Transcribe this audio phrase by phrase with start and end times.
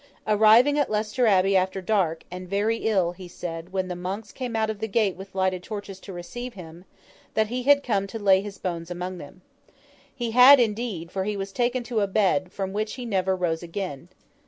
[0.25, 4.71] Arriving at Leicester Abbey after dark, and very ill, he said—when the monks came out
[4.71, 8.57] at the gate with lighted torches to receive him—that he had come to lay his
[8.57, 9.43] bones among them.
[10.15, 13.61] He had indeed; for he was taken to a bed, from which he never rose
[13.61, 14.09] again.